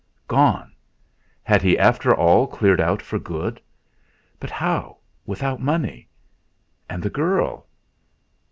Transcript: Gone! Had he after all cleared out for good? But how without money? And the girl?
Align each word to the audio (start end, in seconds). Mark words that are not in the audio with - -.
Gone! 0.27 0.73
Had 1.43 1.61
he 1.61 1.77
after 1.77 2.11
all 2.11 2.47
cleared 2.47 2.81
out 2.81 3.03
for 3.03 3.19
good? 3.19 3.61
But 4.39 4.49
how 4.49 4.97
without 5.27 5.61
money? 5.61 6.07
And 6.89 7.03
the 7.03 7.11
girl? 7.11 7.67